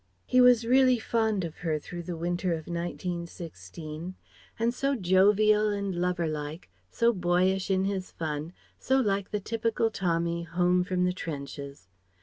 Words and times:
He 0.25 0.41
was 0.41 0.65
really 0.65 0.97
fond 0.97 1.43
of 1.43 1.57
her 1.57 1.77
through 1.77 2.01
the 2.01 2.17
winter 2.17 2.53
of 2.53 2.65
1916. 2.65 4.15
And 4.57 4.73
so 4.73 4.95
jovial 4.95 5.69
and 5.69 5.93
lover 5.95 6.25
like, 6.25 6.71
so 6.89 7.13
boyish 7.13 7.69
in 7.69 7.85
his 7.85 8.09
fun, 8.09 8.51
so 8.79 8.99
like 8.99 9.29
the 9.29 9.39
typical 9.39 9.91
Tommy 9.91 10.41
home 10.41 10.83
from 10.83 11.05
the 11.05 11.13
trenches. 11.13 11.87